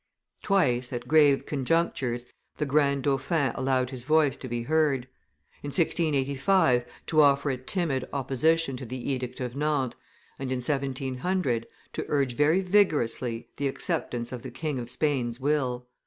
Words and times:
Twice, 0.41 0.91
at 0.93 1.07
grave 1.07 1.45
conjunctures, 1.45 2.25
the 2.57 2.65
grand 2.65 3.03
dauphin 3.03 3.51
allowed 3.53 3.91
his 3.91 4.03
voice 4.03 4.35
to 4.37 4.47
be 4.47 4.63
heard; 4.63 5.03
in 5.61 5.67
1685, 5.67 6.85
to 7.05 7.21
offer 7.21 7.51
a 7.51 7.57
timid 7.57 8.09
opposition 8.11 8.75
to 8.77 8.85
the 8.87 9.11
Edict 9.11 9.39
of 9.39 9.55
Nantes, 9.55 9.95
and, 10.39 10.51
in 10.51 10.57
1700, 10.57 11.67
to 11.93 12.05
urge 12.07 12.33
very 12.33 12.61
vigorously 12.61 13.49
the 13.57 13.67
acceptance 13.67 14.31
of 14.31 14.41
the 14.41 14.49
King 14.49 14.79
of 14.79 14.89
Spain's 14.89 15.39
will. 15.39 15.87